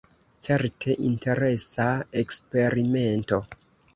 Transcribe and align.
Certe 0.45 0.95
interesa 1.09 1.85
eksperimento. 2.23 3.43